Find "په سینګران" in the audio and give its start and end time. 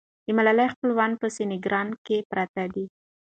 1.21-1.87